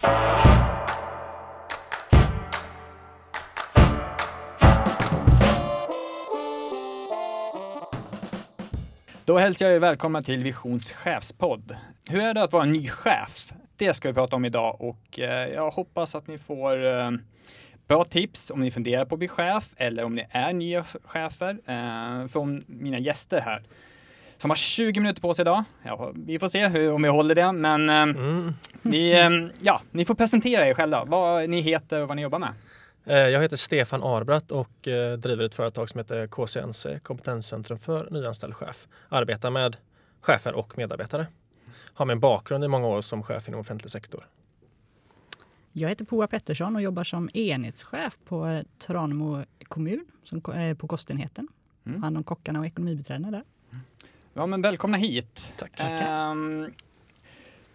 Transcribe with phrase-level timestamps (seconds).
[0.00, 0.08] Då
[9.38, 11.76] hälsar jag er välkomna till Visions chefspodd.
[12.10, 13.52] Hur är det att vara ny chef?
[13.76, 17.10] Det ska vi prata om idag och eh, jag hoppas att ni får eh,
[17.88, 21.58] bra tips om ni funderar på att bli chef eller om ni är nya chefer
[21.66, 23.62] eh, från mina gäster här
[24.40, 25.64] som har 20 minuter på sig idag.
[25.82, 28.54] Ja, vi får se hur, om vi håller det, men mm.
[28.82, 32.52] ni, ja, ni får presentera er själva, vad ni heter och vad ni jobbar med.
[33.04, 34.88] Jag heter Stefan Arbratt och
[35.18, 38.86] driver ett företag som heter KCNC, Kompetenscentrum för nyanställd chef.
[39.08, 39.76] Arbetar med
[40.20, 41.26] chefer och medarbetare.
[41.94, 44.26] Har min bakgrund i många år som chef inom offentlig sektor.
[45.72, 50.06] Jag heter Poa Pettersson och jobbar som enhetschef på Tranemo kommun
[50.78, 51.48] på kostenheten.
[51.86, 52.02] Mm.
[52.02, 53.44] Hand om kockarna och ekonomibiträdena där.
[54.34, 55.52] Ja, men välkomna hit.
[55.56, 55.72] Tack.
[55.76, 56.70] Ehm,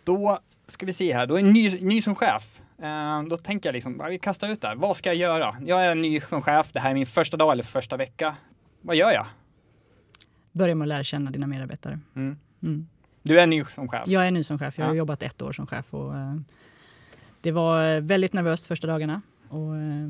[0.03, 2.59] då ska vi se här, då är ny, ny som chef.
[2.81, 4.75] Ehm, då tänker jag liksom, vi kastar ut där.
[4.75, 5.56] Vad ska jag göra?
[5.66, 6.72] Jag är ny som chef.
[6.72, 8.36] Det här är min första dag eller första vecka.
[8.81, 9.25] Vad gör jag?
[10.52, 12.00] Börja med att lära känna dina medarbetare.
[12.16, 12.38] Mm.
[12.64, 12.88] Mm.
[13.23, 14.08] Du är ny som chef?
[14.08, 14.78] Jag är ny som chef.
[14.78, 14.97] Jag har ja.
[14.97, 15.94] jobbat ett år som chef.
[15.94, 16.36] Och, uh,
[17.42, 19.22] det var väldigt nervöst första dagarna.
[19.50, 20.09] Och, uh,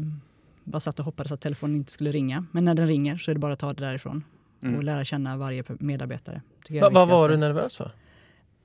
[0.64, 2.46] bara satt och hoppades att telefonen inte skulle ringa.
[2.52, 4.24] Men när den ringer så är det bara att ta det därifrån
[4.66, 4.78] mm.
[4.78, 6.42] och lära känna varje medarbetare.
[6.70, 7.92] Va, vad var du nervös för?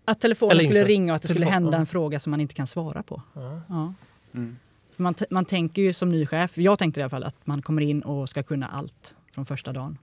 [0.05, 1.43] Att telefonen skulle ringa och att det Telefon.
[1.43, 3.23] skulle hända en fråga som man inte kan svara på.
[3.35, 3.61] Ja.
[3.69, 3.95] ja.
[4.35, 4.57] Mm.
[4.93, 7.63] För man, man tänker ju som ny chef, jag tänkte i alla fall att man
[7.63, 9.99] kommer in och ska kunna allt från första dagen.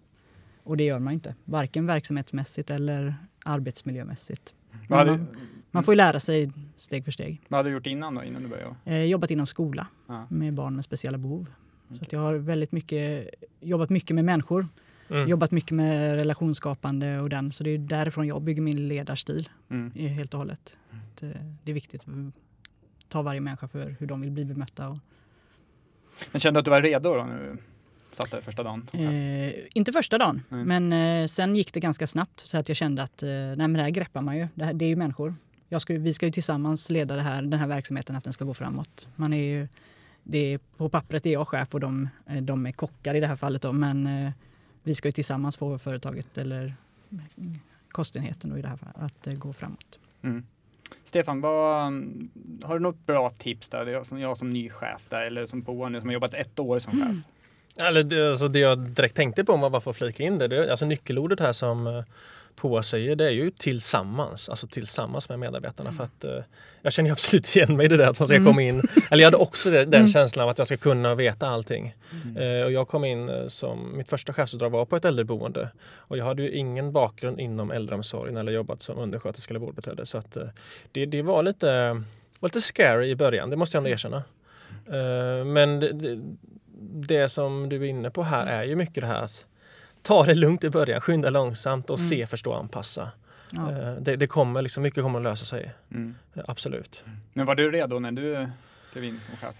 [0.63, 4.53] Och det gör man inte, varken verksamhetsmässigt eller arbetsmiljömässigt.
[4.89, 5.27] Man,
[5.71, 7.41] man, får ju lära sig steg för steg.
[7.47, 8.75] Vad hade du gjort innan då, innan du började?
[8.85, 10.27] Eh, jobbat inom skola ja.
[10.29, 11.49] med barn med speciella behov.
[11.89, 11.97] Okay.
[11.97, 13.29] Så jag har väldigt mycket,
[13.61, 14.67] jobbat mycket med människor.
[15.09, 15.29] Mm.
[15.29, 17.51] Jobbat mycket med relationsskapande och den.
[17.51, 19.91] Så det är därifrån jag bygger min ledarstil mm.
[19.91, 20.75] helt och hållet.
[21.21, 21.29] Eh,
[21.63, 22.33] det är viktigt att
[23.09, 24.89] ta varje människa för hur de vill bli bemötta.
[24.89, 24.97] Och...
[26.31, 27.23] Men kände du att du var redo då?
[27.23, 27.57] Nu?
[28.11, 28.87] Satt där första dagen?
[28.93, 30.67] Eh, inte första dagen, mm.
[30.67, 33.73] men eh, sen gick det ganska snabbt så att jag kände att eh, nej, men
[33.73, 34.47] det här greppar man ju.
[34.55, 35.35] Det, här, det är ju människor.
[35.79, 38.53] Ska, vi ska ju tillsammans leda det här, den här verksamheten, att den ska gå
[38.53, 39.09] framåt.
[39.15, 39.67] Man är ju,
[40.23, 43.27] det är, på pappret är jag chef och de, eh, de är kockar i det
[43.27, 43.61] här fallet.
[43.61, 44.31] Då, men eh,
[44.87, 46.73] vi ska ju tillsammans få företaget eller
[47.89, 49.99] kostenheten i det här fallet att eh, gå framåt.
[50.21, 50.45] Mm.
[51.03, 51.83] Stefan, vad,
[52.63, 54.03] har du något bra tips där?
[54.03, 56.79] Som jag som ny chef där, eller som Boa nu som har jobbat ett år
[56.79, 57.01] som chef.
[57.01, 57.23] Mm.
[57.81, 60.47] Eller det, alltså det jag direkt tänkte på om man bara får flika in det,
[60.47, 62.03] det alltså nyckelordet här som
[62.57, 65.89] POA säger det är ju tillsammans, alltså tillsammans med medarbetarna.
[65.89, 65.97] Mm.
[65.97, 66.43] För att, eh,
[66.81, 68.47] jag känner absolut igen mig i det där att man ska mm.
[68.47, 68.81] komma in.
[69.09, 70.07] Eller jag hade också den mm.
[70.07, 71.95] känslan av att jag ska kunna veta allting.
[72.23, 72.37] Mm.
[72.37, 75.69] Eh, och jag kom in eh, som, mitt första chefsuppdrag var på ett äldreboende.
[75.79, 80.05] Och jag hade ju ingen bakgrund inom äldreomsorgen eller jobbat som undersköterska eller vårdbiträde.
[80.05, 80.47] Så att, eh,
[80.91, 82.03] det, det var lite,
[82.39, 84.23] var lite scary i början, det måste jag ändå erkänna.
[84.87, 86.19] Eh, men det, det,
[87.07, 89.45] det som du är inne på här är ju mycket det här att
[90.07, 92.09] ta det lugnt i början, skynda långsamt och mm.
[92.09, 93.11] se, förstå, anpassa.
[93.51, 93.71] Ja.
[93.71, 95.73] Eh, det, det, kommer liksom, mycket kommer att lösa sig.
[95.91, 96.15] Mm.
[96.47, 97.03] Absolut.
[97.33, 98.49] Men var du redo när du
[98.91, 99.55] klev in som chef?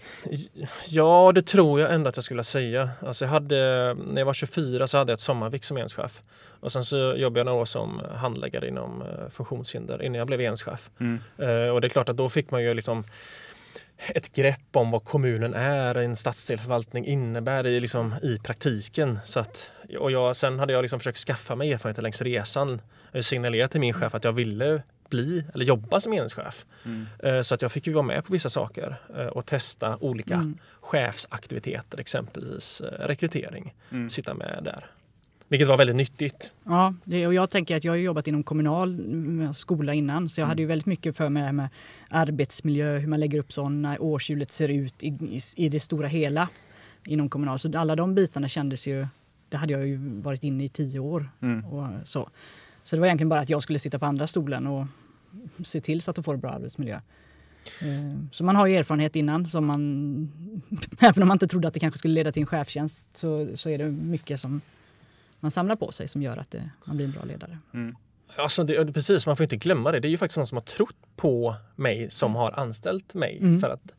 [0.88, 2.90] Ja, det tror jag ändå att jag skulle säga.
[3.00, 3.56] Alltså jag hade,
[3.94, 6.22] när jag var 24 så hade jag ett sommarvik som enschef.
[6.60, 10.40] Och sen så jobbade jag några år som handläggare inom uh, funktionshinder innan jag blev
[10.40, 10.90] enschef.
[11.00, 11.20] Mm.
[11.40, 13.04] Uh, och det är klart att då fick man ju liksom
[13.98, 19.18] ett grepp om vad kommunen är, en stadsdelsförvaltning innebär i, liksom, i praktiken.
[19.24, 22.80] Så att, och jag, sen hade jag liksom försökt skaffa mig erfarenheter längs resan.
[23.20, 26.66] Signalera till min chef att jag ville bli eller jobba som enhetschef.
[26.84, 27.06] Mm.
[27.18, 30.34] Eh, så att jag fick ju vara med på vissa saker eh, och testa olika
[30.34, 30.58] mm.
[30.80, 33.74] chefsaktiviteter, exempelvis eh, rekrytering.
[33.90, 34.10] Mm.
[34.10, 34.84] Sitta med där.
[35.48, 36.52] Vilket var väldigt nyttigt.
[36.64, 40.40] Ja, det, och jag tänker att jag har jobbat inom kommunal mm, skola innan så
[40.40, 40.48] jag mm.
[40.48, 41.68] hade ju väldigt mycket för mig med
[42.10, 46.48] arbetsmiljö, hur man lägger upp sådana, årshjulet ser ut i, i, i, det stora hela
[47.04, 47.58] inom kommunal.
[47.58, 49.06] Så alla de bitarna kändes ju,
[49.48, 51.30] det hade jag ju varit inne i tio år.
[51.40, 51.64] Mm.
[51.64, 52.30] Och så.
[52.84, 54.86] så det var egentligen bara att jag skulle sitta på andra stolen och
[55.64, 57.00] se till så att de får bra arbetsmiljö.
[57.80, 59.46] Eh, så man har ju erfarenhet innan.
[59.46, 60.32] Som man,
[61.00, 63.70] även om man inte trodde att det kanske skulle leda till en chefstjänst så, så
[63.70, 64.60] är det mycket som
[65.40, 67.58] man samlar på sig som gör att det, man blir en bra ledare.
[67.74, 67.96] Mm.
[68.36, 70.00] Alltså det, precis, man får inte glömma det.
[70.00, 73.60] Det är ju faktiskt någon som har trott på mig som har anställt mig mm.
[73.60, 73.92] för att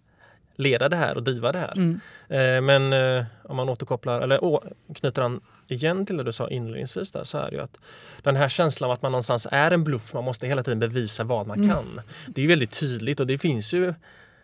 [0.60, 1.74] leda det här och driva det här.
[1.78, 2.00] Mm.
[2.28, 4.64] Eh, men eh, om man återkopplar eller å,
[4.96, 7.78] knyter an igen till det du sa inledningsvis där så är det ju att
[8.24, 11.24] den här känslan av att man någonstans är en bluff, man måste hela tiden bevisa
[11.24, 11.70] vad man mm.
[11.70, 12.02] kan.
[12.28, 13.88] Det är väldigt tydligt och det finns ju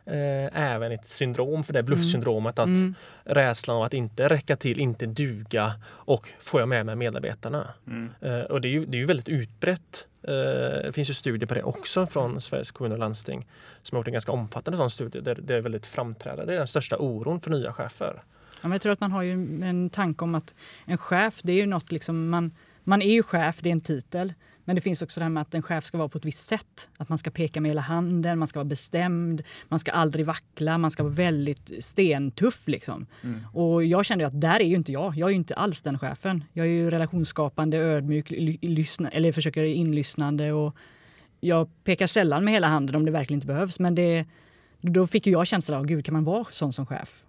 [0.05, 2.59] eh, även ett syndrom för det, bluffsyndromet.
[2.59, 2.95] Att mm.
[3.23, 7.73] rädslan av att inte räcka till, inte duga och får jag med mig medarbetarna.
[7.87, 8.09] Mm.
[8.21, 11.47] Eh, och det är, ju, det är ju väldigt utbrett Eh, det finns ju studier
[11.47, 13.47] på det också från Sveriges kommuner och landsting
[13.83, 16.45] som har gjort en ganska omfattande sån studie där det är väldigt framträdande.
[16.45, 18.23] Det är den största oron för nya chefer.
[18.61, 19.31] Ja, men jag tror att man har ju
[19.63, 20.53] en tanke om att
[20.85, 22.51] en chef, det är ju något liksom man,
[22.83, 24.33] man är ju chef, det är en titel.
[24.65, 26.47] Men det finns också det här med att en chef ska vara på ett visst
[26.47, 26.89] sätt.
[26.97, 30.77] Att man ska peka med hela handen, man ska vara bestämd, man ska aldrig vackla,
[30.77, 32.67] man ska vara väldigt stentuff.
[32.67, 33.05] Liksom.
[33.23, 33.39] Mm.
[33.53, 35.15] Och jag kände att där är ju inte jag.
[35.15, 36.43] Jag är ju inte alls den chefen.
[36.53, 38.31] Jag är ju relationsskapande, ödmjuk,
[38.61, 40.75] lyssna, eller försöker inlyssnande och
[41.39, 43.79] jag pekar sällan med hela handen om det verkligen inte behövs.
[43.79, 44.25] Men det,
[44.81, 47.23] då fick ju jag känslan av, gud kan man vara sån som chef?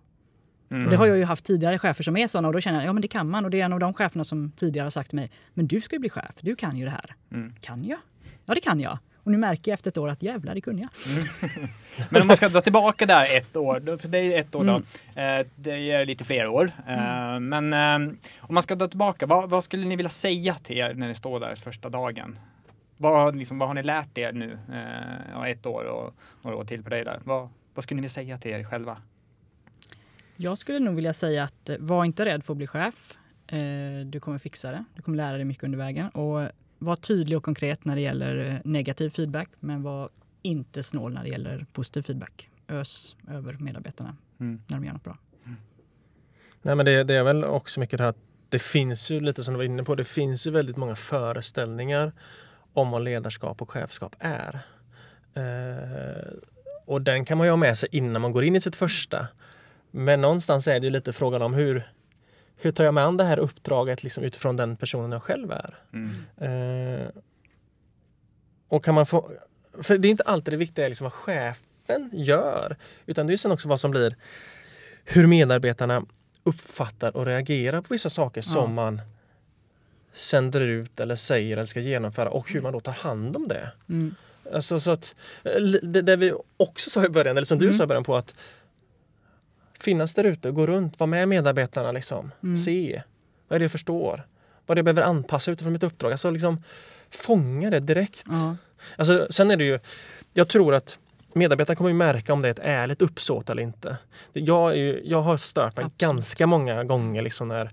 [0.71, 0.91] Mm.
[0.91, 2.93] det har jag ju haft tidigare chefer som är såna och då känner jag ja
[2.93, 3.45] men det kan man.
[3.45, 5.81] Och det är en av de cheferna som tidigare har sagt till mig, men du
[5.81, 7.15] ska ju bli chef, du kan ju det här.
[7.33, 7.55] Mm.
[7.61, 7.99] Kan jag?
[8.45, 8.99] Ja det kan jag.
[9.27, 11.17] Och nu märker jag efter ett år att jävlar, det kunde jag.
[11.17, 11.69] Mm.
[12.11, 14.83] men om man ska dra tillbaka där ett år, för det är ett år då.
[15.15, 15.41] Mm.
[15.41, 16.73] Eh, det är lite fler år.
[16.87, 17.49] Eh, mm.
[17.49, 20.95] Men eh, om man ska dra tillbaka, vad, vad, skulle ni vilja säga till er
[20.95, 22.39] när ni står där första dagen?
[22.97, 24.59] Vad, liksom, vad har ni lärt er nu?
[25.47, 27.19] ett år och några år till på dig där.
[27.25, 28.97] Vad, vad skulle ni vilja säga till er själva?
[30.37, 33.19] Jag skulle nog vilja säga att eh, var inte rädd för att bli chef.
[33.47, 33.59] Eh,
[34.07, 34.85] du kommer fixa det.
[34.95, 36.09] Du kommer lära dig mycket under vägen.
[36.09, 36.49] Och
[36.79, 40.11] var tydlig och konkret när det gäller eh, negativ feedback, men var
[40.43, 42.49] inte snål när det gäller positiv feedback.
[42.69, 44.63] Ös över medarbetarna mm.
[44.67, 45.19] när de gör något bra.
[45.45, 45.57] Mm.
[46.63, 48.19] Nej, men det, det, är väl också mycket det här att
[48.49, 52.13] det finns ju lite som du var inne på, det finns ju väldigt många föreställningar
[52.73, 54.61] om vad ledarskap och chefskap är.
[55.35, 56.33] Eh,
[56.87, 59.29] och den kan man ju ha med sig innan man går in i sitt första.
[59.99, 61.83] Men någonstans är det lite frågan om hur,
[62.57, 65.75] hur tar jag mig an det här uppdraget liksom utifrån den personen jag själv är?
[65.93, 66.15] Mm.
[66.37, 67.09] Eh,
[68.69, 69.31] och kan man få...
[69.83, 72.77] För det är inte alltid det viktiga liksom vad chefen gör,
[73.07, 74.17] utan det är sen också vad som blir
[75.05, 76.07] hur medarbetarna
[76.43, 78.53] uppfattar och reagerar på vissa saker ja.
[78.53, 79.01] som man
[80.13, 83.73] sänder ut eller säger eller ska genomföra och hur man då tar hand om det.
[83.89, 84.15] Mm.
[84.53, 85.15] Alltså, så att,
[85.83, 87.77] det, det vi också sa i början, eller som du mm.
[87.77, 88.35] sa i början på att
[89.87, 91.93] finnas där ute, gå runt, vara med medarbetarna.
[91.93, 92.33] Liksom.
[92.43, 92.59] Mm.
[92.59, 93.03] Se
[93.49, 94.27] vad är det jag förstår.
[94.67, 96.13] Vad det behöver anpassa utifrån mitt uppdrag.
[96.13, 96.63] Alltså liksom
[97.11, 98.27] fånga det direkt.
[98.27, 98.57] -huh.
[98.97, 99.79] Alltså, sen är det ju,
[100.35, 100.99] jag tror att
[101.33, 103.97] medarbetarna kommer ju märka om det är ett ärligt uppsåt eller inte.
[104.33, 105.99] Jag, är, jag har stört mig Absolut.
[105.99, 107.71] ganska många gånger liksom när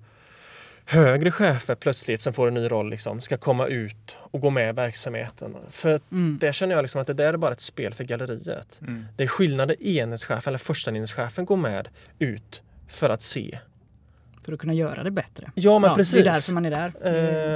[0.86, 4.70] högre chefer plötsligt som får en ny roll liksom, ska komma ut och gå med
[4.70, 5.56] i verksamheten.
[5.70, 6.38] För mm.
[6.42, 8.80] där känner jag liksom att det där är bara ett spel för galleriet.
[8.82, 9.06] Mm.
[9.18, 11.88] Det är skillnad när enhetschefen eller första enhetschefen går med
[12.20, 13.60] ut för att se.
[14.42, 15.52] För att kunna göra det bättre.
[15.56, 16.14] Ja, men ja, precis.
[16.14, 16.94] Det är därför man är där.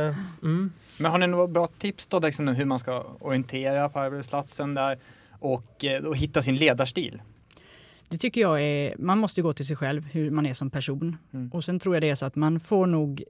[0.09, 0.71] Uh, mm.
[0.97, 4.97] Men har ni några bra tips då, liksom, hur man ska orientera på arbetsplatsen där
[5.39, 7.21] och, eh, och hitta sin ledarstil?
[8.09, 11.17] Det tycker jag är, man måste gå till sig själv, hur man är som person.
[11.33, 11.51] Mm.
[11.53, 13.23] Och sen tror jag det är så att man får nog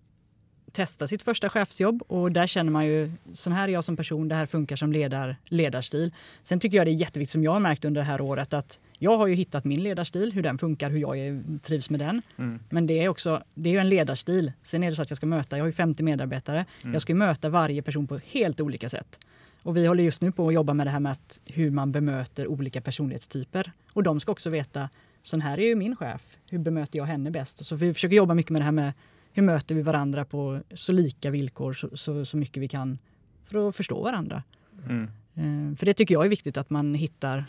[0.72, 4.28] testa sitt första chefsjobb och där känner man ju, sån här är jag som person,
[4.28, 6.14] det här funkar som ledar, ledarstil.
[6.44, 8.80] Sen tycker jag det är jätteviktigt som jag har märkt under det här året att
[9.00, 12.22] jag har ju hittat min ledarstil, hur den funkar, hur jag är, trivs med den.
[12.38, 12.60] Mm.
[12.70, 14.52] Men det är också, det är ju en ledarstil.
[14.64, 16.94] Sen är det så att jag ska möta, jag har ju 50 medarbetare, mm.
[16.94, 19.20] jag ska möta varje person på helt olika sätt.
[19.64, 21.92] Och vi håller just nu på att jobba med det här med att hur man
[21.92, 23.72] bemöter olika personlighetstyper.
[23.94, 24.90] Och de ska också veta,
[25.24, 27.66] sån här är ju min chef, hur bemöter jag henne bäst?
[27.66, 28.94] Så vi försöker jobba mycket med det här med
[29.34, 32.98] hur möter vi varandra på så lika villkor så, så, så mycket vi kan
[33.46, 34.44] för att förstå varandra.
[34.90, 35.04] Mm.
[35.34, 37.46] Eh, för det tycker jag är viktigt att man hittar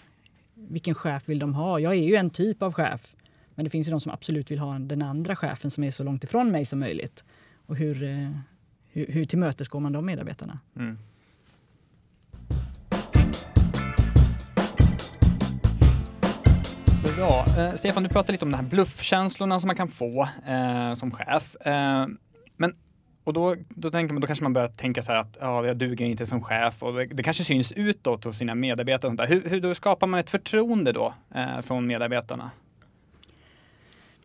[0.54, 1.80] vilken chef vill de ha?
[1.80, 3.14] Jag är ju en typ av chef.
[3.54, 6.04] Men det finns ju de som absolut vill ha den andra chefen som är så
[6.04, 7.24] långt ifrån mig som möjligt.
[7.66, 8.30] Och hur, eh,
[8.88, 10.58] hur, hur tillmötesgår man de medarbetarna?
[10.76, 10.98] Mm.
[17.18, 17.46] Bra.
[17.58, 21.10] Eh, Stefan, du pratade lite om de här bluffkänslorna som man kan få eh, som
[21.10, 21.56] chef.
[21.56, 22.06] Eh,
[22.56, 22.72] men,
[23.24, 25.76] och då, då, tänker man, då kanske man börjar tänka så här att ja, jag
[25.76, 28.96] duger inte som chef och det, det kanske syns utåt hos sina medarbetare.
[28.96, 29.26] Och sånt där.
[29.26, 32.50] Hur, hur då skapar man ett förtroende då eh, från medarbetarna?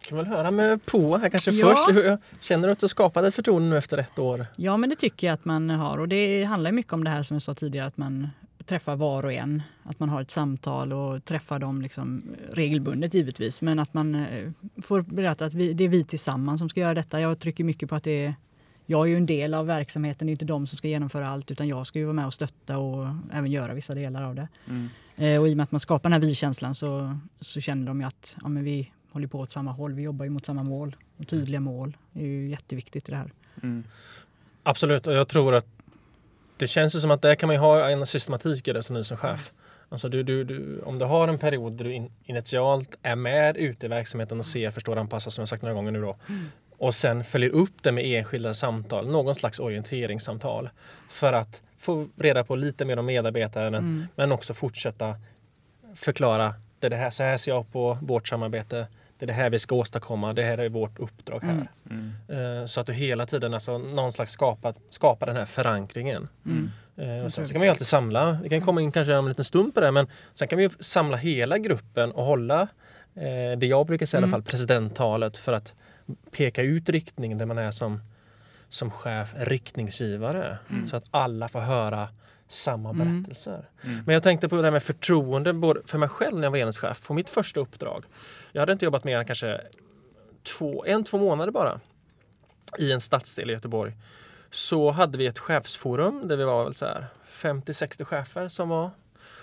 [0.09, 1.75] kan väl höra med Poa här kanske ja.
[1.75, 2.21] först.
[2.45, 4.45] Känner du att du skapat ett förtroende nu efter ett år?
[4.55, 5.97] Ja, men det tycker jag att man har.
[5.97, 8.29] Och det handlar mycket om det här som jag sa tidigare, att man
[8.65, 9.63] träffa var och en.
[9.84, 13.62] Att man har ett samtal och träffar dem liksom regelbundet givetvis.
[13.62, 14.51] Men att man eh,
[14.82, 17.20] får berätta att vi, det är vi tillsammans som ska göra detta.
[17.20, 18.36] Jag trycker mycket på att det är
[18.86, 21.51] jag är ju en del av verksamheten, det är inte de som ska genomföra allt
[21.51, 24.48] utan jag ska ju vara med och stötta och även göra vissa delar av det.
[24.67, 24.89] Mm.
[25.15, 28.01] Eh, och i och med att man skapar den här vi-känslan så, så känner de
[28.01, 30.63] ju att ja, men vi håller på åt samma håll, vi jobbar ju mot samma
[30.63, 30.96] mål.
[31.17, 33.32] Och tydliga mål är ju jätteviktigt i det här.
[33.63, 33.84] Mm.
[34.63, 35.72] Absolut, och jag tror att
[36.57, 39.03] det känns ju som att där kan man ha en systematik i det som ny
[39.03, 39.51] som chef.
[39.89, 43.57] Alltså du, du, du, om du har en period där du in, initialt är med
[43.57, 46.15] ute i verksamheten och ser, förstår, anpassar som jag sagt några gånger nu då.
[46.29, 46.45] Mm.
[46.77, 50.69] Och sen följer upp det med enskilda samtal, någon slags orienteringssamtal.
[51.10, 54.07] För att få reda på lite mer om medarbetaren Mm.
[54.15, 55.15] men också fortsätta
[55.95, 58.88] förklara det här, så här ser jag på vårt samarbete.
[59.23, 60.33] Det är det här vi ska åstadkomma.
[60.33, 61.67] Det här är vårt uppdrag här.
[61.89, 62.13] Mm.
[62.29, 62.59] Mm.
[62.61, 66.27] Eh, Så att du hela tiden alltså någon slags skapar, skapar den här förankringen.
[66.45, 66.71] Mm.
[66.97, 69.25] Eh, Och sen jag så kan vi alltid samla, vi kan komma in kanske om
[69.25, 72.61] en liten stund på det, men sen kan vi samla hela gruppen och hålla
[73.15, 74.31] eh, det jag brukar säga i alla Mm.
[74.41, 75.73] fall, presidenttalet för att
[76.31, 78.01] peka ut riktningen där man är som,
[78.69, 80.57] som chef, riktningsgivare.
[80.69, 80.87] Mm.
[80.87, 82.07] Så att alla får höra
[82.53, 83.22] samma Mm.
[83.22, 83.69] berättelser.
[83.83, 84.03] Mm.
[84.05, 86.57] Men jag tänkte på det här med förtroende både för mig själv när jag var
[86.57, 87.07] enhetschef.
[87.07, 88.05] På mitt första uppdrag.
[88.51, 89.62] Jag hade inte jobbat mer än kanske
[90.43, 91.79] två, en, två månader bara
[92.79, 93.93] i en stadsdel i Göteborg.
[94.51, 98.91] Så hade vi ett chefsforum där vi var väl så här 50-60 chefer som var.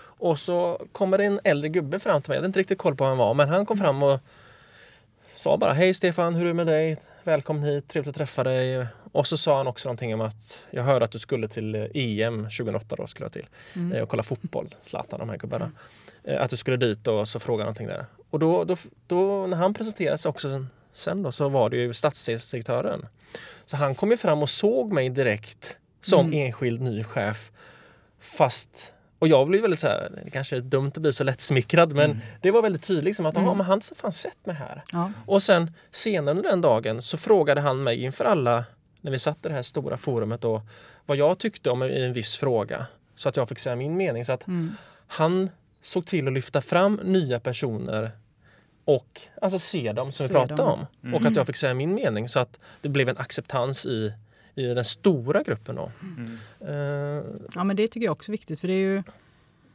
[0.02, 2.37] Och så kommer en äldre gubbe fram till mig.
[2.37, 4.21] Jag hade inte riktigt koll på vem han var men han kom fram och
[5.35, 6.97] sa bara Hej Stefan, hur är det med dig?
[7.23, 8.87] Välkommen hit, trevligt att träffa dig.
[9.12, 11.87] Och så sa han också någonting om att jag hörde att du skulle till eh,
[11.95, 13.93] EM 2008 då skulle jag till Mm.
[13.93, 15.71] eh, och kolla fotboll, Zlatan de här gubbarna.
[16.25, 18.07] Eh, Att du skulle dit och så frågade någonting där.
[18.31, 18.76] Och då, då,
[19.07, 23.07] då när han presenterades också sen då så var det ju stadsdelsdirektören.
[23.67, 26.38] Så han kom ju fram och såg mig direkt som Mm.
[26.47, 27.50] enskild ny chef.
[28.21, 31.93] Fast och jag blev väldigt så här, det kanske är dumt att bli så lättsmickrad
[31.93, 32.23] men Mm.
[32.40, 33.45] det var väldigt tydligt som att Mm.
[33.47, 33.59] mm.
[33.59, 34.83] men han har fan sett mig här.
[34.93, 35.12] Ja.
[35.26, 38.64] Och sen senare den dagen så frågade han mig inför alla
[39.00, 40.62] när vi satt i det här stora forumet då
[41.07, 42.87] vad jag tyckte om en viss fråga.
[43.14, 44.25] Så att jag fick säga min mening.
[44.25, 44.75] Så att Mm.
[45.07, 45.50] han
[45.83, 48.11] såg till att lyfta fram nya personer
[48.85, 50.69] och alltså se dem som vi Se pratade dem.
[50.80, 50.87] om.
[51.02, 51.14] Mm.
[51.14, 54.12] Och att jag fick säga min mening så att det blev en acceptans i,
[54.54, 55.76] i den stora gruppen.
[55.76, 55.90] Då.
[56.02, 56.38] Mm.
[56.61, 59.02] Eh, Ja men det tycker jag också är viktigt för det är ju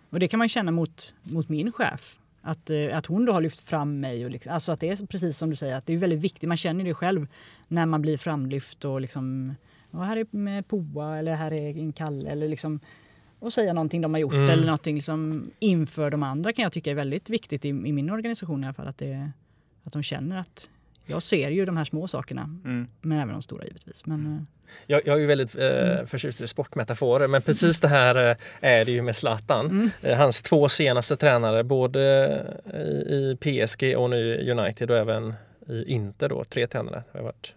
[0.09, 2.17] och det kan man känna mot, mot min chef.
[2.47, 4.25] Att, eh, att hon då har lyft fram mig.
[4.25, 6.47] Och liksom, alltså att det är precis som du säger, att det är väldigt viktigt.
[6.47, 7.27] Man känner det själv
[7.67, 9.55] när man blir framlyft och liksom
[9.91, 12.79] "Ja, här är med Poa eller här är en Kalle eller liksom
[13.39, 14.49] och säga någonting de har gjort Mm.
[14.49, 18.09] eller någonting liksom inför de andra kan jag tycka är väldigt viktigt i, i min
[18.09, 18.87] organisation i alla fall.
[18.87, 19.31] Att, det,
[19.83, 20.69] att de känner att
[21.05, 22.87] jag ser ju de här små sakerna Mm.
[23.01, 24.05] men även de stora givetvis.
[24.05, 24.41] Men, eh,
[24.87, 28.85] Jag, jag är ju väldigt eh, förtjust i sportmetaforer men precis det här eh, är
[28.85, 29.65] det ju med Zlatan.
[29.65, 29.89] Mm.
[30.01, 31.99] Eh, hans två senaste tränare både
[32.73, 32.77] i,
[33.13, 35.33] i PSG och nu i United och även
[35.69, 37.03] i Inter då, tre tränare.
[37.13, 37.53] Har varit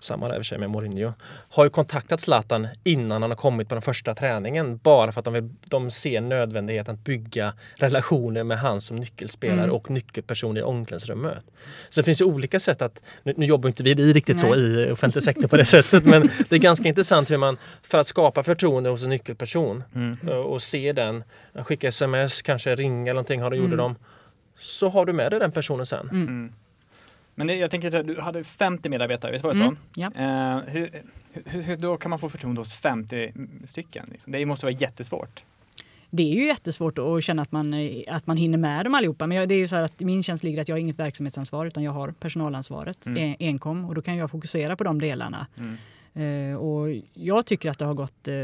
[0.00, 1.12] samma där i och för sig med Mourinho.
[1.48, 5.24] Har ju kontaktat Zlatan innan han har kommit på den första träningen bara för att
[5.24, 9.74] de, vill, de ser nödvändigheten att bygga relationer med han som nyckelspelare Mm.
[9.76, 11.44] och nyckelperson i omklädningsrummet.
[11.90, 14.60] Så det finns ju olika sätt att, nu, nu jobbar inte vi riktigt så Nej.
[14.88, 18.06] i offentlig sektor på det sättet men det är ganska intressant hur man för att
[18.06, 20.18] skapa förtroende hos en nyckelperson Mm.
[20.28, 21.24] eh, och se den,
[21.54, 23.76] skicka sms, kanske ringa eller någonting, har du Mm.
[23.76, 23.96] de.
[24.58, 26.08] Så har du med dig den personen sen.
[26.12, 26.52] mm.
[27.34, 29.64] Men det, jag tänker att du hade 50 medarbetare, visst var det så?
[29.64, 30.06] Mm, ja.
[30.06, 30.90] Eh, hur,
[31.44, 33.32] hur, hur då kan man få förtroende hos 50
[33.64, 34.06] stycken?
[34.12, 34.32] Liksom?
[34.32, 35.44] Det måste vara jättesvårt.
[36.10, 39.26] Det är ju jättesvårt att känna att man, eh, att man hinner med dem allihopa.
[39.26, 40.98] Men jag, det är ju så här att min tjänst ligger att jag har inget
[40.98, 43.22] verksamhetsansvar utan jag har personalansvaret Mm.
[43.22, 45.46] en- enkom och då kan jag fokusera på de delarna.
[45.58, 45.76] Mm.
[46.14, 48.34] Eh, och jag tycker att det har gått eh,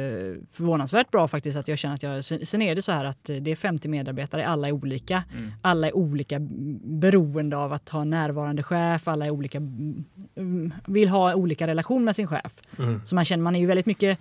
[0.52, 1.58] förvånansvärt bra faktiskt.
[1.58, 3.88] Att jag känner att jag, sen, är det så här att eh, det är 50
[3.88, 5.24] medarbetare, alla är olika.
[5.32, 5.52] Mm.
[5.62, 6.36] Alla är olika
[6.82, 12.16] beroende av att ha närvarande chef, alla är olika, mm, vill ha olika relation med
[12.16, 12.52] sin chef.
[12.78, 13.00] Mm.
[13.06, 14.18] Så man känner man är ju väldigt mycket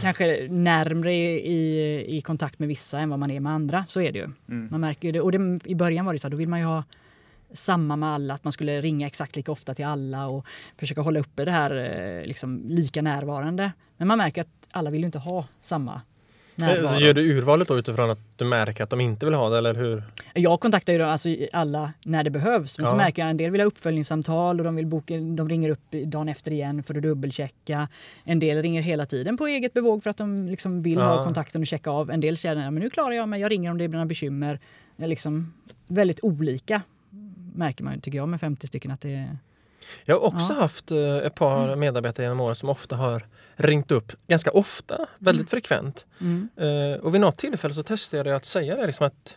[0.00, 3.84] kanske närmre i, i, kontakt med vissa än vad man är med andra.
[3.88, 4.28] Så är det ju.
[4.48, 4.68] Mm.
[4.70, 5.20] Man märker det.
[5.20, 6.84] Och det, i början var det så här, då vill man ju ha
[7.52, 11.20] samma med alla, att man skulle ringa exakt lika ofta till alla och försöka hålla
[11.20, 11.76] uppe det här
[12.20, 13.72] eh, liksom, lika närvarande.
[13.96, 16.00] Men man märker att alla vill inte ha samma
[16.54, 16.94] närvaro.
[16.94, 19.58] Så gör du urvalet då utifrån att du märker att de inte vill ha det
[19.58, 20.02] eller hur?
[20.34, 22.78] Jag kontaktar ju då alltså alla när det behövs.
[22.78, 22.96] Men så Ja.
[22.96, 25.90] märker jag att en del vill ha uppföljningssamtal och de, vill boka, de ringer upp
[25.90, 27.88] dagen efter igen för att dubbelchecka.
[28.24, 31.24] En del ringer hela tiden på eget bevåg för att de liksom vill ha Ja.
[31.24, 32.10] kontakten och checka av.
[32.10, 34.60] En del säger att nu klarar jag mig, jag ringer om det blir några bekymmer.
[34.96, 35.52] Det liksom
[35.86, 36.82] väldigt olika
[37.54, 39.38] märker man tycker jag med 50 stycken att det är...
[40.06, 40.50] Jag har också Ja.
[40.50, 40.62] Mm.
[40.62, 45.50] haft eh, ett par medarbetare genom åren som ofta har ringt upp ganska ofta, väldigt
[45.50, 46.06] frekvent.
[46.20, 46.48] Mm.
[46.56, 49.36] Eh, och vid något tillfälle så testade jag att säga det liksom att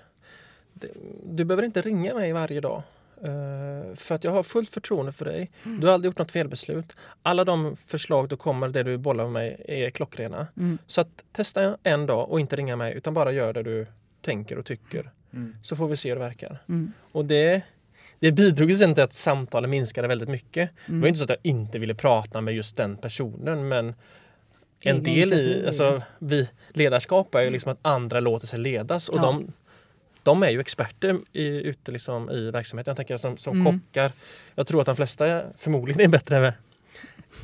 [1.26, 2.84] du behöver inte ringa mig varje dag.
[3.22, 5.52] Eh, för att jag har fullt förtroende för dig.
[5.66, 5.80] Mm.
[5.80, 6.96] Du har aldrig gjort något felbeslut.
[7.22, 10.48] Alla de förslag du kommer, det du bollar med mig, är klockrena.
[10.58, 10.78] Mm.
[10.88, 13.88] Så att testa en dag och inte ringa mig utan bara gör det du
[14.22, 15.12] tänker och tycker.
[15.34, 15.56] Mm.
[15.64, 16.64] Så får vi se hur det verkar.
[16.70, 16.92] Mm.
[17.12, 17.62] Och det,
[18.20, 20.70] det bidrog sen till att samtalen minskade väldigt mycket.
[20.86, 21.08] Det var Mm.
[21.08, 23.96] inte så att jag inte ville prata med just den personen men
[24.80, 29.18] en del i alltså, vi, ledarskap är ju liksom att andra låter sig ledas och
[29.18, 29.22] Ja.
[29.22, 29.52] de,
[30.24, 32.92] de är ju experter i, ute liksom i verksamheten.
[32.92, 33.80] Jag tänker som, som Mm.
[33.80, 34.12] kockar.
[34.56, 36.54] Jag tror att de flesta förmodligen är bättre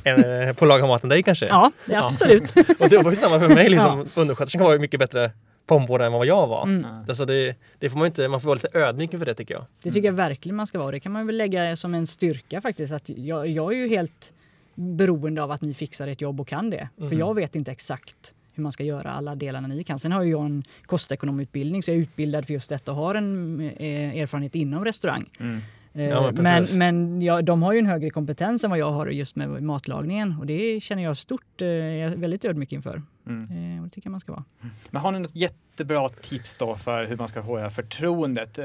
[0.04, 1.46] eh, på att laga mat än dig kanske?
[1.46, 2.50] Ja, absolut.
[2.78, 3.68] Och det var ju samma för mig.
[3.68, 5.30] Liksom, Undersköterskan var ju mycket bättre
[5.70, 6.62] på omvårdnad än vad jag var.
[6.62, 6.84] Mm.
[7.08, 9.64] Alltså det, det får man, inte, man får vara lite ödmjuk inför det tycker jag.
[9.82, 10.90] Det tycker jag verkligen man ska vara.
[10.90, 12.92] Det kan man väl lägga som en styrka faktiskt.
[12.92, 14.32] Att jag, jag är ju helt
[14.74, 16.88] beroende av att ni fixar ett jobb och kan det.
[16.96, 17.18] För Mm.
[17.18, 19.98] jag vet inte exakt hur man ska göra alla delarna ni kan.
[19.98, 23.14] Sen har ju jag en kostekonomutbildning så jag är utbildad för just detta och har
[23.14, 25.30] en eh, erfarenhet inom restaurang.
[25.40, 25.60] Mm.
[25.94, 28.92] Eh, Ja, men men men ja, de har ju en högre kompetens än vad jag
[28.92, 33.02] har just med matlagningen och det känner jag stort, eh, jag är väldigt ödmjuk inför.
[33.26, 33.74] Mm.
[33.74, 34.44] Eh, och det tycker jag man ska vara.
[34.90, 38.58] Men har ni något jättebra tips då för hur man ska här förtroendet?
[38.58, 38.64] Eh,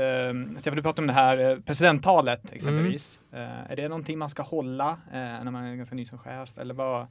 [0.57, 3.19] Stefan, du pratade om det här presidenttalet exempelvis.
[3.33, 6.57] Eh, är det någonting man ska hålla eh, när man är ganska ny som chef?
[6.57, 7.07] Eller vad?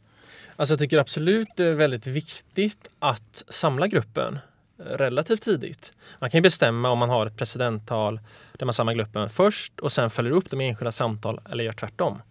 [0.56, 4.38] Alltså jag tycker absolut det är väldigt viktigt att samla gruppen
[4.76, 5.92] relativt tidigt.
[6.18, 8.20] Man kan ju bestämma om man har ett presidenttal
[8.58, 12.22] där man samlar gruppen först och sen följer upp de enskilda samtal eller gör tvärtom.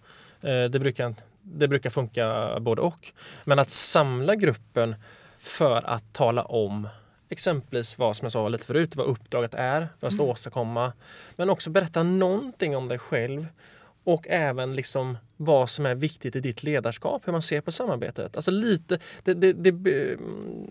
[0.41, 3.11] Eh, Det brukar, det brukar funka både och.
[3.43, 4.95] Men att samla gruppen
[5.39, 6.87] för att tala om
[7.29, 10.93] exempelvis vad som jag sa lite förut, vad uppdraget är, vad jag ska åstadkomma.
[11.35, 13.47] Men också berätta någonting om dig själv
[14.03, 18.35] och även liksom vad som är viktigt i ditt ledarskap, hur man ser på samarbetet.
[18.35, 20.67] Alltså lite, det, det, det, mm,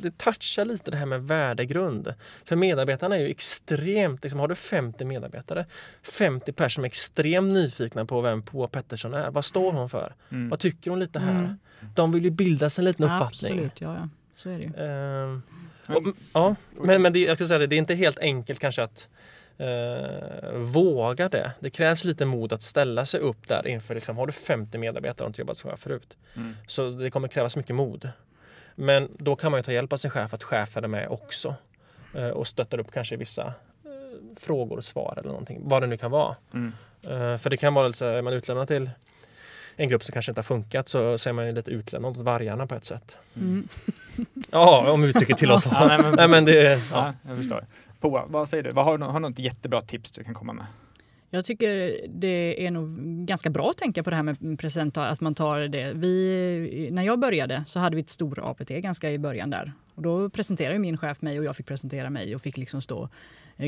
[0.00, 2.14] det touchar lite det här med värdegrund.
[2.44, 5.66] För medarbetarna är ju extremt, liksom, har du 50 medarbetare,
[6.02, 9.30] 50 personer som är extremt nyfikna på vem Poa Pettersson är.
[9.30, 10.14] Vad står hon för?
[10.30, 10.48] Mm.
[10.48, 11.38] Vad tycker hon lite här?
[11.38, 11.56] Mm.
[11.94, 13.52] De vill ju bilda sig en liten uppfattning.
[13.52, 14.08] Absolut, ja, ja.
[14.36, 14.72] så är det ju.
[14.76, 15.42] Ehm,
[15.88, 18.82] och, ja, men, men det, jag ska säga det, det är inte helt enkelt kanske
[18.82, 19.08] att
[19.62, 21.52] eh, våga det.
[21.60, 25.24] Det krävs lite mod att ställa sig upp där inför, liksom, har du 50 medarbetare
[25.24, 26.16] och inte jobbat som chef förut.
[26.36, 26.56] Mm.
[26.66, 28.10] Så det kommer krävas mycket mod.
[28.74, 31.54] Men då kan man ju ta hjälp av sin chef att chefen är med också.
[32.14, 33.42] Eh, och stöttar upp kanske vissa
[33.84, 35.60] eh, frågor och svar eller någonting.
[35.62, 36.36] Vad det nu kan vara.
[36.54, 36.72] Mm.
[37.02, 38.90] Eh, för det kan vara lite, är man utlämnad till
[39.76, 42.24] en grupp som kanske inte har funkat så, så är man ju lite utlämnad åt
[42.24, 43.16] vargarna på ett sätt.
[43.36, 43.68] Mm.
[44.50, 45.66] Ja, om uttrycket tillåts.
[45.70, 46.78] Ja, nej, men Nej, men det, ja.
[46.92, 47.64] Ja, jag förstår.
[48.02, 48.70] Poa, vad säger du?
[48.70, 50.66] Vad har, du- har du något jättebra tips du kan komma med?
[51.30, 52.88] Jag tycker det är nog
[53.26, 55.92] ganska bra att tänka på det här med present, att man tar det.
[55.94, 59.72] Vi, när jag började så hade vi ett stort APT ganska i början där.
[59.94, 63.08] Och då presenterade min chef mig och jag fick presentera mig och fick liksom stå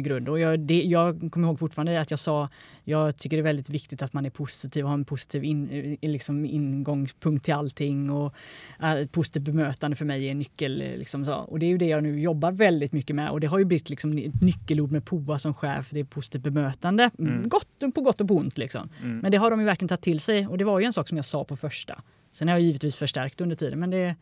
[0.01, 0.29] grund.
[0.29, 2.49] Och jag, det, jag kommer ihåg fortfarande att jag sa
[2.85, 5.71] jag tycker det är väldigt viktigt att man är positiv och har en positiv in,
[6.01, 8.11] eh, liksom ingångspunkt till allting.
[8.11, 8.35] Och
[8.83, 10.83] eh, ett positivt bemötande för mig är en nyckel.
[10.83, 11.35] eh, Liksom så.
[11.35, 13.31] Och det är ju det jag nu jobbar väldigt mycket med.
[13.31, 15.91] Och det har ju blivit liksom ett nyckelord med POA som chef.
[15.91, 17.11] Det är positivt bemötande.
[17.19, 17.49] Mm.
[17.49, 18.89] Gott, på gott och på ont liksom.
[19.03, 19.19] Mm.
[19.19, 20.47] Men det har de ju verkligen tagit till sig.
[20.47, 22.03] Och det var ju en sak som jag sa på första.
[22.33, 23.81] Sen har jag givetvis förstärkt under tiden.
[23.81, 24.17] Men det,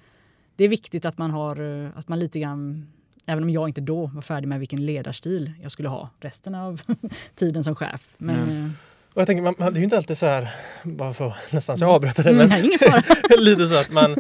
[0.57, 2.87] det är viktigt att man har, eh, att man lite grann
[3.27, 6.83] Även om jag inte då var färdig med vilken ledarstil jag skulle ha resten av
[7.35, 8.09] tiden som chef.
[8.19, 8.65] Men Mm.
[8.67, 8.71] eh,
[9.15, 10.49] Och jag tänker, man, man, det är ju inte alltid så här,
[10.83, 12.63] bara för nästan så jag avbryter det, men nej,
[13.39, 14.19] lite så att man, eh,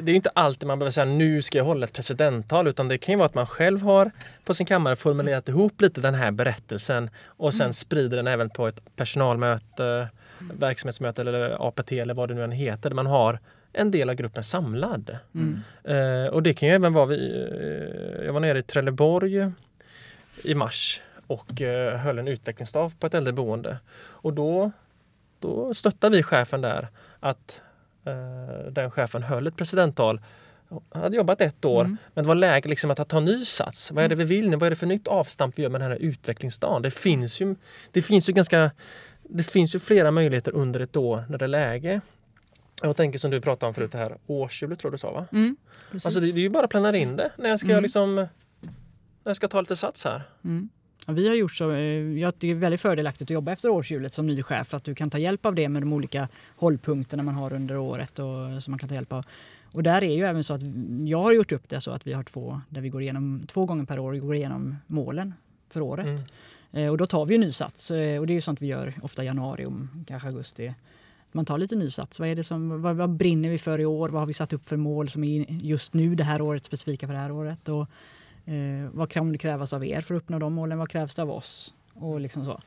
[0.00, 2.88] det är ju inte alltid man behöver säga nu ska jag hålla ett presidenttal utan
[2.88, 4.10] det kan ju vara att man själv har
[4.44, 8.66] på sin kammare formulerat ihop lite den här berättelsen och sen sprider den även på
[8.68, 10.08] ett personalmöte,
[10.58, 13.38] verksamhetsmöte eller APT eller vad det nu än heter, där man har
[13.78, 15.18] en del av gruppen samlad.
[15.34, 15.60] Mm.
[15.84, 17.46] Eh, och det kan ju även vara, vi,
[18.18, 19.50] eh, jag var nere i Trelleborg
[20.42, 23.76] i mars och eh, höll en utvecklingsdag på ett äldreboende.
[23.98, 24.70] Och då,
[25.40, 26.88] då stöttade vi chefen där
[27.20, 27.60] att
[28.04, 30.20] eh, den chefen höll ett presidenttal.
[30.90, 31.96] Han hade jobbat ett år, Mm.
[32.14, 33.90] men det var läge liksom att ta ny sats.
[33.90, 34.56] Vad är det vi vill nu?
[34.56, 36.82] Vad är det för nytt avstamp vi gör med den här utvecklingsdagen?
[36.82, 37.54] Det finns ju,
[37.92, 38.70] det finns ju ganska
[39.30, 42.00] det finns ju flera möjligheter under ett år när det är läge.
[42.82, 45.26] Jag tänker som du pratade om förut, det här årshjulet tror du sa va?
[45.32, 45.56] Mm,
[45.90, 46.04] precis.
[46.06, 47.82] Alltså det, det är ju bara att planera in det när jag ska Mm.
[47.82, 48.28] liksom när
[49.24, 50.22] jag ska ta lite sats här.
[50.44, 50.68] Mm.
[51.06, 51.70] Ja, vi har gjort så.
[51.70, 51.78] eh,
[52.18, 54.74] Jag tycker det är väldigt fördelaktigt att jobba efter årshjulet som ny chef.
[54.74, 58.18] Att du kan ta hjälp av det med de olika hållpunkterna man har under året
[58.18, 59.24] och som man kan ta hjälp av.
[59.72, 60.60] Och där är ju även så att
[61.04, 63.64] jag har gjort upp det så att vi har två där vi går igenom två
[63.66, 65.34] gånger per år går igenom målen
[65.70, 66.06] för året.
[66.06, 66.18] Mm.
[66.72, 68.94] Eh, Och då tar vi ju nysats eh, och det är ju sånt vi gör
[69.02, 69.72] ofta i januari och
[70.06, 70.74] kanske augusti.
[71.32, 72.20] Man tar lite nysats.
[72.20, 74.08] Vad, är det som, vad, vad brinner vi för i år?
[74.08, 77.06] Vad har vi satt upp för mål som är just nu det här året, specifika
[77.06, 77.68] för det här året?
[77.68, 77.80] Och,
[78.52, 80.78] eh, vad kan det krävas av er för att uppnå de målen?
[80.78, 81.74] Vad krävs det av oss?
[81.94, 82.60] Och liksom så.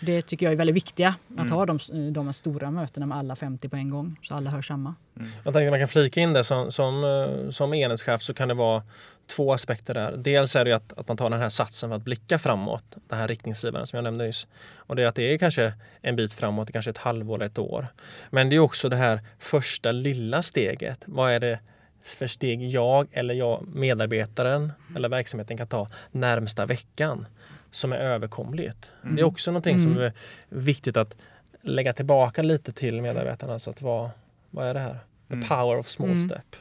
[0.00, 1.50] Det tycker jag är väldigt viktiga, att Mm.
[1.52, 1.78] ha de,
[2.12, 4.94] de stora mötena med alla 50 på en gång så alla hör samma.
[5.14, 8.48] Jag tänker att man kan flika in det som, som, eh, som enhetschef så kan
[8.48, 8.82] det vara
[9.26, 10.16] två aspekter där.
[10.16, 12.84] Dels är det ju att, att man tar den här satsen för att blicka framåt,
[13.08, 14.46] den här riktningsgivaren som jag nämnde nyss.
[14.76, 17.58] Och det är att det är kanske en bit framåt, kanske ett halvår eller ett
[17.58, 17.86] år.
[18.30, 20.98] Men det är också det här första lilla steget.
[21.06, 21.58] Vad är det
[22.02, 27.26] för steg jag eller jag, medarbetaren eller verksamheten kan ta närmsta veckan
[27.70, 28.90] som är överkomligt.
[29.02, 29.16] Mm.
[29.16, 30.02] Det är också någonting som Mm.
[30.02, 30.12] är
[30.48, 31.14] viktigt att
[31.62, 33.58] lägga tillbaka lite till medarbetarna.
[33.58, 34.10] Så att vara,
[34.50, 34.98] vad är det här?
[35.28, 35.48] The Mm.
[35.48, 36.28] power of small Mm.
[36.28, 36.56] step.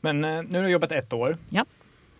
[0.00, 1.36] Men eh, nu har du jobbat ett år.
[1.48, 1.64] Ja.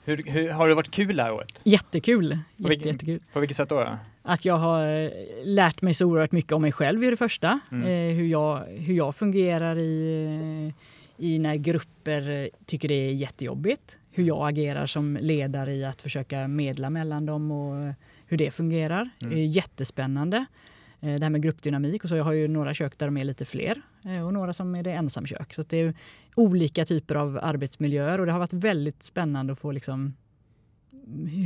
[0.05, 1.61] Hur, hur, har det varit kul det här året?
[1.65, 2.39] Jättekul.
[2.57, 3.21] Vilken- Jätte, jättekul.
[3.33, 3.99] På vilket sätt då?
[4.23, 5.11] Att jag har eh,
[5.45, 7.61] lärt mig så oerhört mycket om mig själv i det första.
[7.73, 7.85] Mm.
[7.87, 10.73] Eh, hur, jag, hur jag fungerar i,
[11.17, 13.97] i när grupper tycker det är jättejobbigt.
[14.11, 17.95] Hur jag agerar som ledare i att försöka medla mellan dem och
[18.27, 19.11] hur det fungerar.
[19.23, 19.33] Mm.
[19.35, 20.45] Eh, Jättespännande.
[21.01, 22.17] Eh, Det här med gruppdynamik och så.
[22.17, 24.83] Jag har ju några kök där de är lite fler eh, och några som är
[24.83, 25.53] det ensamkök.
[25.55, 25.95] Så det är
[26.37, 30.15] olika typer av arbetsmiljöer och det har varit väldigt spännande att få liksom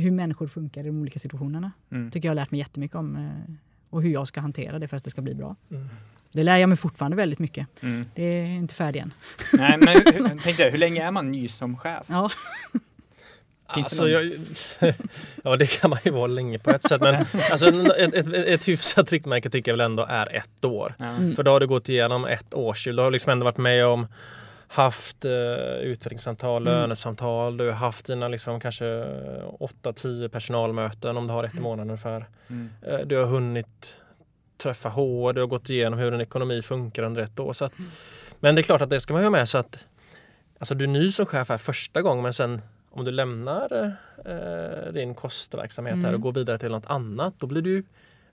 [0.01, 2.11] hur människor funkar i de olika situationerna Mm.
[2.11, 3.53] tycker jag har lärt mig jättemycket om eh,
[3.89, 5.55] och hur jag ska hantera det för att det ska bli bra.
[5.71, 5.87] Mm.
[6.31, 7.67] Det lär jag mig fortfarande väldigt mycket.
[7.81, 8.05] Mm.
[8.15, 9.13] Det är inte färdigt än.
[9.53, 12.05] Nej, men hur, hur, tänk dig, hur länge är man ny som chef?
[12.09, 12.29] Ja.
[13.73, 14.31] Finns Alltså, jag,
[15.43, 17.01] ja, det kan man ju vara länge på ett sätt.
[17.01, 17.15] Men
[17.51, 20.93] alltså, ett, ett, ett hyfsat riktmärke tycker jag väl ändå är ett år.
[20.99, 21.35] Mm.
[21.35, 22.91] För då har du gått igenom ett årsskifte.
[22.95, 24.07] Du har liksom ändå varit med om
[24.67, 25.31] haft eh,
[25.81, 26.79] utvecklingssamtal, Mm.
[26.79, 27.57] lönesamtal.
[27.57, 28.85] Du har haft dina liksom, kanske
[29.59, 32.25] 8-10 personalmöten om du har ett i månaden ungefär.
[32.47, 32.69] Mm.
[32.87, 33.95] Eh, Du har hunnit
[34.57, 37.53] träffa HR, du har gått igenom hur en ekonomi funkar under ett år.
[37.53, 37.73] Så att,
[38.39, 39.77] men det är klart att det ska man ha med sig att
[40.59, 42.61] alltså, du är ny som chef här första gången men sen
[42.95, 46.15] om du lämnar eh, din kostverksamhet här Mm.
[46.15, 47.83] och går vidare till något annat då blir du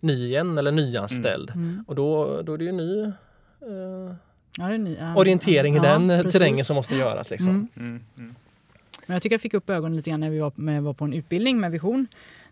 [0.00, 1.50] ny igen eller nyanställd.
[1.54, 1.84] Mm.
[1.88, 4.14] Och då, då är det ju ny eh,
[4.58, 6.32] Ja, det är ny, ja, orientering ja, i den eh, precis.
[6.32, 7.30] terrängen som måste göras.
[7.30, 7.48] Liksom.
[7.50, 7.68] Mm.
[7.76, 8.00] Mm.
[8.16, 8.34] Mm.
[9.06, 11.04] Men jag tycker jag fick upp ögonen lite grann när vi var, med, var på
[11.04, 12.06] en utbildning med Vision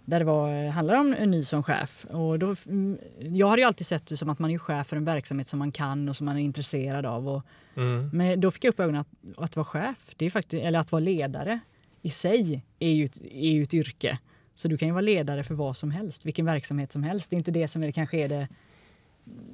[0.04, 2.04] där det var, handlar om en ny som chef.
[2.04, 4.96] Och då, mm, jag har ju alltid sett det som att man är chef för
[4.96, 7.28] en verksamhet som man kan och som man är intresserad av.
[7.28, 7.42] Och,
[7.74, 8.10] Mm.
[8.12, 10.92] men då fick jag upp ögonen att, att vara chef, det är faktiskt, eller att
[10.92, 11.60] vara ledare
[12.02, 14.18] i sig är ju, ett, är ju ett yrke.
[14.54, 17.30] Så du kan ju vara ledare för vad som helst, vilken verksamhet som helst.
[17.30, 18.48] Det är inte det som är, kanske är det,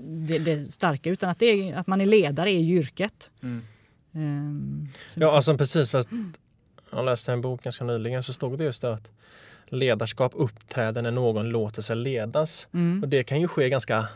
[0.00, 3.30] det, det starka utan att, det är, att man är ledare är ju yrket.
[3.42, 3.62] Mm.
[5.10, 5.90] Så Ja, alltså precis.
[5.90, 6.08] Fast
[6.92, 9.10] jag läste en bok ganska nyligen så stod det just det att
[9.66, 12.68] ledarskap uppträder när någon låter sig ledas.
[12.72, 14.08] mm, Och det kan ju ske i ganska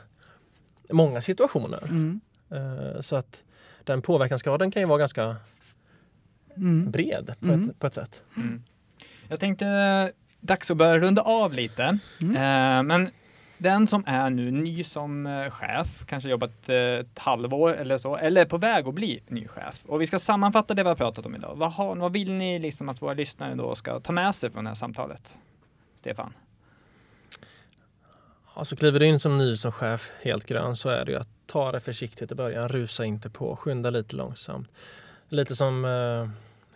[0.90, 1.82] många situationer.
[1.82, 3.42] mm, Eh, Så att
[3.84, 5.36] den påverkansgraden kan ju vara ganska
[6.56, 6.90] mm.
[6.90, 7.70] bred på, Mm.
[7.70, 8.22] ett, på ett sätt.
[8.36, 8.62] Mm.
[9.28, 11.98] Jag tänkte dags att börja runda av lite.
[12.22, 12.36] Mm.
[12.36, 13.10] Eh, men
[13.58, 18.16] den som är nu ny som eh, chef, kanske jobbat eh, ett halvår eller så,
[18.16, 19.82] eller är på väg att bli ny chef.
[19.86, 21.54] Och vi ska sammanfatta det vi har pratat om idag.
[21.56, 24.64] Vad, har, vad vill ni liksom att våra lyssnare då ska ta med sig från
[24.64, 25.36] det här samtalet?
[25.96, 26.32] Stefan?
[28.54, 31.28] Alltså kliver du in som ny som chef helt grön så är det ju att
[31.46, 32.68] ta det försiktigt i början.
[32.68, 34.68] Rusa inte på, skynda lite långsamt.
[35.30, 36.28] Lite som eh,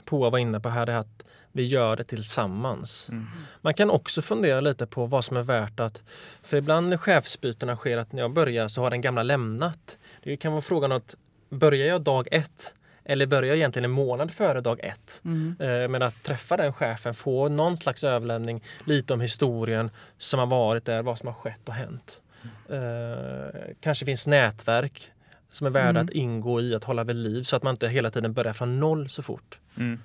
[0.05, 3.09] Poa var inne på här, det att vi gör det tillsammans.
[3.09, 3.27] Mm.
[3.61, 6.03] Man kan också fundera lite på vad som är värt att...
[6.43, 9.99] För ibland när chefsbytena sker att när jag börjar så har den gamla lämnat.
[10.23, 11.15] Det kan vara frågan att
[11.51, 15.21] börjar jag dag ett eller börjar jag egentligen en månad före dag ett?
[15.25, 15.57] Mm.
[15.61, 20.47] Eh, med att träffa den chefen, få någon slags överlämning, lite om historien som har
[20.47, 22.21] varit där, vad som har skett och hänt.
[22.69, 25.11] Eh, kanske finns nätverk
[25.55, 26.05] som är värda Mm.
[26.05, 28.81] att ingå i, att hålla vid liv så att man inte hela tiden börjar från
[28.81, 29.59] noll så fort.
[29.79, 29.99] Mm.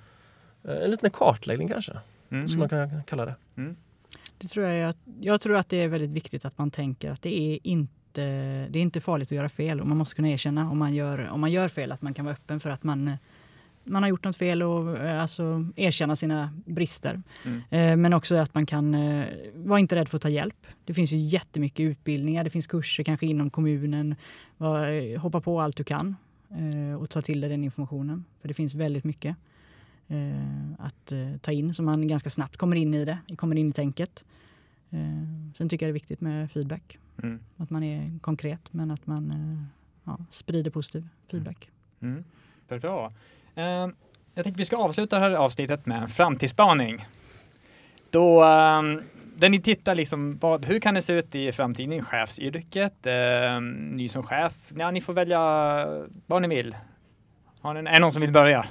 [0.64, 1.92] Eh, en liten kartläggning kanske,
[2.30, 2.48] Mm.
[2.48, 3.34] som man kan kalla det.
[4.38, 7.22] Det tror jag, jag, jag tror att det är väldigt viktigt att man tänker att
[7.22, 7.90] det är inte
[8.70, 11.28] det är inte farligt att göra fel och man måste kunna erkänna om man gör,
[11.28, 13.16] om man gör fel att man kan vara öppen för att man,
[13.90, 17.22] man har gjort något fel och eh, alltså erkänna sina brister.
[17.44, 17.62] Mm.
[17.70, 20.66] Eh, Men också att man kan eh, vara inte rädd för att ta hjälp.
[20.84, 24.14] Det finns ju jättemycket utbildningar, det finns kurser kanske inom kommunen.
[25.18, 26.16] Hoppa på allt du kan
[26.98, 28.24] och ta till dig den informationen.
[28.40, 29.36] För det finns väldigt mycket
[30.78, 34.24] att ta in så man ganska snabbt kommer in i det, kommer in i tänket.
[35.56, 36.98] Sen tycker jag det är viktigt med feedback.
[37.22, 37.40] Mm.
[37.56, 39.66] Att man är konkret men att man
[40.04, 41.70] ja, sprider positiv feedback.
[42.00, 42.24] Mm.
[42.68, 43.12] Bra.
[43.60, 43.88] Eh,
[44.34, 47.04] jag tänkte vi ska avsluta det här avsnittet med en framtidsspaning.
[48.10, 48.82] Då, eh,
[49.36, 53.06] där ni tittar liksom, vad, hur kan det se ut i framtiden i chefsyrket?
[53.06, 55.40] Eh, ny som chef, ja, ni får välja
[56.26, 56.76] vad ni vill.
[57.60, 58.66] Har ni, är det någon som vill börja?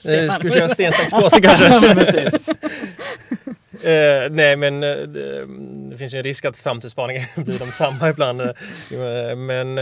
[0.00, 2.30] Ska vi köra sten, sax, påse kanske?
[3.82, 8.40] Eh, nej men eh, det, finns ju en risk att framtidsspaningen blir de samma ibland.
[8.40, 9.78] Eh, men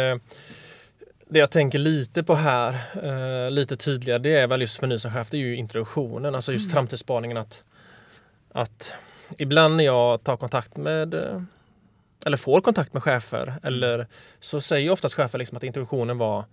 [1.29, 4.99] det jag tänker lite på här, eh, lite tydligare, det är väl just för ny
[4.99, 6.35] som chef, det är ju introduktionen.
[6.35, 7.63] Alltså just framtidsspaningen att,
[8.53, 8.93] att
[9.39, 11.43] ibland när jag tar kontakt med eh,
[12.27, 14.07] eller får kontakt med chefer eller
[14.41, 16.45] så säger oftast chefer liksom att introduktionen var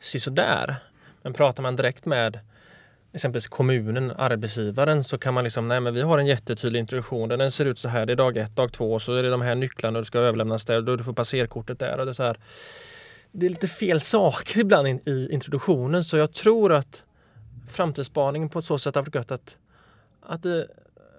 [0.00, 0.76] sisådär.
[1.22, 2.38] Men pratar man direkt med
[3.12, 7.36] exempelvis kommunen, arbetsgivaren, så kan man liksom, nej men vi har en jättetydlig introduktion där
[7.36, 9.40] den ser ut så här, det är dag ett, dag två, så är det de
[9.40, 12.22] här nycklarna och du ska överlämnas där och du får passerkortet där och det så
[12.22, 12.36] här.
[13.32, 17.02] Det är lite fel saker ibland in, i introduktionen så jag tror att
[17.70, 19.56] framtidsspaningen på ett så sätt har varit gött att,
[20.20, 20.66] att det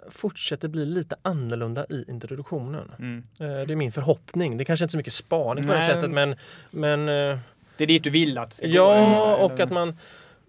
[0.09, 2.91] fortsätter bli lite annorlunda i introduktionen.
[2.99, 3.23] Mm.
[3.39, 4.57] Eh, Det är min förhoppning.
[4.57, 5.87] Det kanske inte är så mycket spaning på det Nej.
[5.87, 6.35] sättet men,
[6.71, 7.39] men eh,
[7.77, 9.63] Det är dit du vill att det ska gå, Ja, ungefär, och eller?
[9.63, 9.97] att man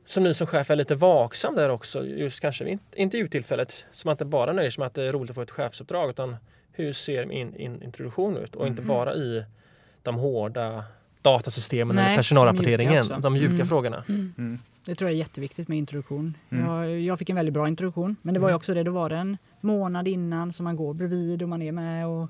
[0.05, 2.05] som ny som chef är lite vaksam där också.
[2.07, 3.85] Just kanske intervjutillfället.
[3.92, 6.11] Så man inte bara nöjer sig med att det är roligt att få ett chefsuppdrag
[6.11, 6.37] utan
[6.72, 8.57] hur ser min in, introduktion ut?
[8.57, 8.88] Och inte Mhm.
[8.88, 9.44] bara i
[10.03, 10.85] de hårda
[11.22, 12.92] datasystemen Nej, eller de personalrapporteringen.
[12.92, 13.22] mjuka också.
[13.22, 13.66] De mjuka Mm.
[13.66, 14.04] frågorna.
[14.08, 14.58] Mm.
[14.85, 16.37] Det tror jag är jätteviktigt med introduktion.
[16.50, 16.64] Mm.
[16.66, 18.16] Jag, jag fick en väldigt bra introduktion.
[18.22, 18.56] Men det var ju Mm.
[18.56, 22.06] också det, det var en månad innan som man går bredvid och man är med.
[22.06, 22.28] Och,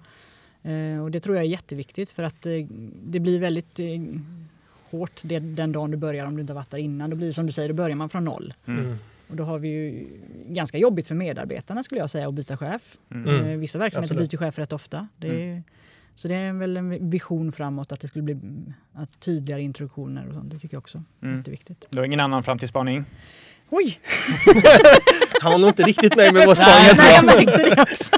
[0.70, 2.52] eh, och det tror jag är jätteviktigt för att eh,
[3.04, 3.86] det blir väldigt eh,
[4.90, 7.10] hårt det, den dagen du börjar om du inte har varit där innan.
[7.10, 8.54] Då blir det som du säger, då börjar man från noll.
[8.66, 8.84] Mm.
[8.84, 8.96] Mm.
[9.28, 10.06] Och då har vi ju
[10.48, 12.98] ganska jobbigt för medarbetarna skulle jag säga att byta chef.
[13.10, 13.28] Mm.
[13.36, 13.60] Mm.
[13.60, 14.30] Vissa verksamheter Absolut.
[14.30, 15.08] byter chef rätt ofta.
[15.16, 15.62] Det är,
[16.14, 18.36] Så det är väl en vision framåt att det skulle bli
[18.94, 20.50] att tydligare introduktioner och sånt.
[20.50, 21.38] Det tycker jag också är Mm.
[21.38, 21.86] jätteviktigt.
[21.90, 23.04] Du har ingen annan framtidsspaning?
[23.70, 24.00] Oj!
[25.42, 26.96] Han var nog inte riktigt nöjd med vår Nej, spaning.
[26.96, 28.16] Nej, jag märkte det också.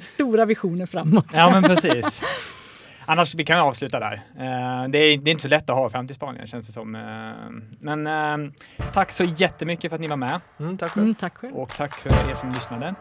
[0.14, 1.26] Stora visioner framåt.
[1.32, 2.22] Ja, men precis.
[3.06, 4.12] Annars, vi kan avsluta där.
[4.14, 6.94] Eh, det, är, det är inte så lätt att ha framtidsspaningar känns det som.
[6.94, 7.00] Eh,
[7.80, 8.52] men eh,
[8.92, 11.04] tack så jättemycket för att ni var med Mm, tack själv.
[11.04, 11.54] Mm, tack själv.
[11.54, 12.94] och tack för er som lyssnade.